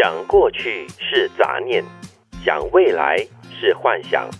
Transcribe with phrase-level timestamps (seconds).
[0.00, 1.84] 想过去是杂念，
[2.44, 3.16] 想未来
[3.58, 4.30] 是幻想，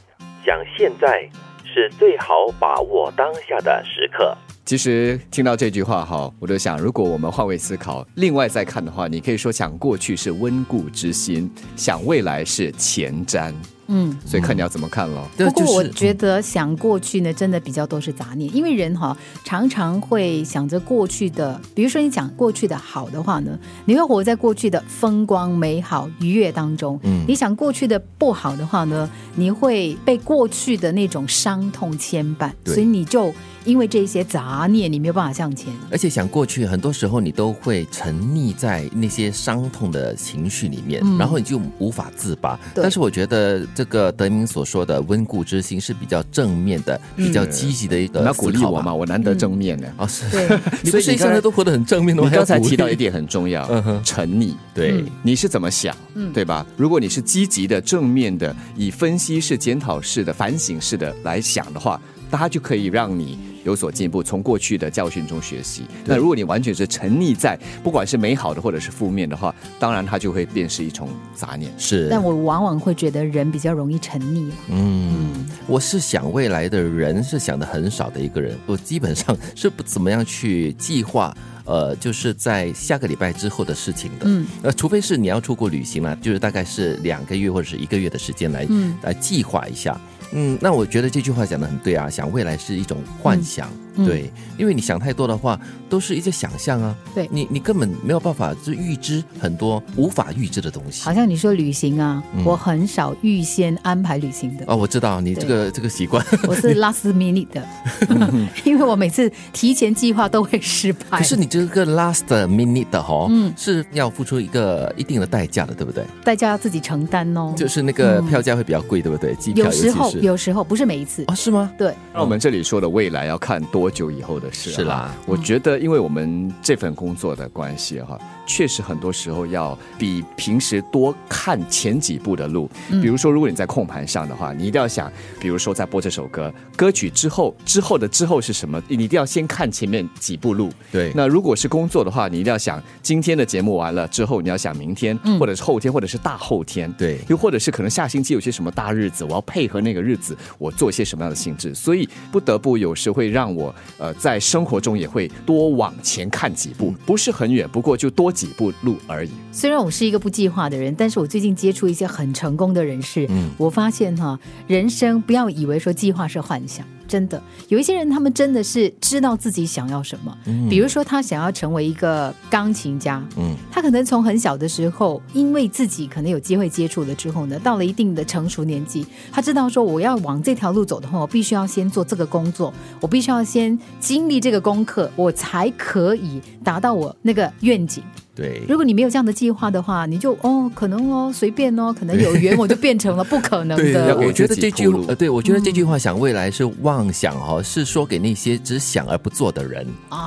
[0.47, 1.29] 想现在
[1.65, 4.39] 是最好把握当下的时刻。
[4.65, 13.53] 其实听到这句话哈，我就想，如果我们换位思考，另外再看的话，你可以说想过去是温故知新，想未来是前瞻。
[13.89, 15.27] 嗯，所以看你要怎么看了。
[15.37, 27.01] 不过我觉得想过去呢，真的比较多是杂念，因为人哈常常会想着过去的，比如说你讲过去的好的话呢，你会活在过去的风光美好愉悦当中。
[27.03, 33.33] 嗯，你想过去的不好的话呢，你会被过去的那种伤痛牵绊，所以你就
[33.65, 35.73] 因为这些杂念，你没有办法向前。
[35.91, 42.61] 而且想过去，很多时候你都会沉溺在那些伤痛的情绪里面，然后你就无法自拔。
[42.75, 43.67] 但是我觉得。
[43.79, 48.19] 这个德明所说的温故知新是比较正面的、比较积极的一个。
[48.19, 48.93] 你要鼓励我嘛？
[48.93, 50.29] 我难得正面的哦，是。
[50.91, 52.21] 所以你现在都活得很正面的。
[52.25, 53.65] 你刚才提到一点很重要，
[54.03, 54.53] 沉溺。
[54.75, 55.97] 对，你是怎么想？
[56.35, 56.67] 对吧？
[56.77, 62.01] 如果你是积极的、正面的，以分析式、检讨式的、反省式的来想的话，
[62.33, 63.39] 那它就可以让你。
[63.65, 65.83] 有所进步，从过去的教训中学习。
[66.05, 71.71] 那如果你完全是沉溺在不管是美好的或者是负面的话，当然它就会变是一种杂念。
[71.79, 74.51] 是，但我往往会觉得人比较容易沉溺。
[74.71, 81.37] 嗯，我是想未来的人是想的很少的一个人，我基本上是不怎么样去计划，
[81.69, 84.25] 呃，就是在下个礼拜之后的事情的。
[84.25, 88.67] 嗯，呃，除非是你要出国旅行了，就是大概是两个月或者是一个月的时间来
[89.03, 90.01] 来计划一下。
[90.33, 93.71] 嗯，那我觉得这句话讲的很对啊，想未来是一种幻想。
[94.05, 96.95] 对，因为你想太多的话，都是一些想象啊。
[97.15, 101.03] 对，你你根本没有办法就预知很多无法预知的东西。
[101.03, 104.65] 好像你说旅行啊，我很少预先安排旅行的。
[104.69, 106.25] 哦，我知道你这个这个习惯。
[106.47, 107.67] 我是 last minute 的，
[108.65, 111.19] 因为我每次提前计划都会失败。
[111.19, 116.05] 可是你这个 last minute 的哈，嗯，是要付出一个一定的代价的，对不对？
[116.25, 117.53] 代价要自己承担哦。
[117.57, 119.35] 就是那个票价会比较贵，对不对？
[119.35, 121.35] 机票有时候有时候不是每一次啊？
[121.35, 121.73] 是吗？
[121.77, 121.93] 对。
[122.15, 123.88] 那我们这里说的未来要看多。
[123.89, 132.69] 多久以后的事是啦，我觉得，因为我们这份工作的关系哈，确实很多时候要比平时多看前几步的路。
[132.91, 135.11] 比如说，如果你在控盘上的话，你一定要想，
[135.41, 138.79] 比如说在播这首歌，歌曲之后之后的之后是什么？
[138.89, 140.71] 你一定要先看前面几步路。
[140.93, 141.11] 对。
[141.15, 146.93] 那如果是工作的话，你一定要想今天的节目完了之后，你要想明天，或者是后天，或者是大后天。
[146.99, 147.19] 对。
[147.29, 151.75] 又或者是可能下星期有些什么大日子，我要配合那个日子，我做一些什么样的性质？
[151.75, 153.75] 所以不得不有时会让我。
[153.99, 159.31] 呃，在生活中也会多往前看几步，不是很远，不过就多几步路而已。
[159.53, 166.87] 虽然我是一个不计划的人，但是我最近接触一些很成功的人士，嗯，我发现哈，人生不要以为说计划是幻想。
[167.09, 170.37] 真的有一些人，他们真的是知道自己想要什么。
[170.69, 188.05] 比如说，他想要成为一个钢琴家，嗯，他可能从很小的时候，因为自己可能有机会接触了之后呢，到了一定的成熟年纪，他知道说，我要往这条路走的话，我必须要先做这个工作，我必须要先经历这个功课，我才可以达到我那个愿景。
[188.39, 194.17] 对，如果你没有这样的计划的话，你就哦，可能哦，随便哦，可能有缘我就变成了，不可能的。
[194.25, 199.85] 我觉得这句呃，对我觉得这句话想未来是妄想哦，是说给那些只想而不做的人。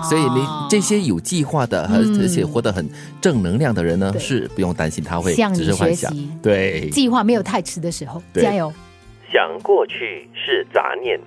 [0.09, 2.85] 所以你这些有计划的，而且活得很
[3.21, 6.13] 正能量的人呢，是不用担心他会只是幻想。
[6.43, 8.73] 对，计划没有太迟的时候，加油。
[9.31, 11.17] 想过去是杂念，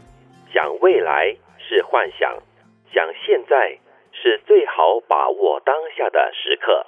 [0.53, 2.31] 想未来是幻想，
[2.93, 3.78] 想现在。
[4.25, 6.87] 是最好把握当下的时刻。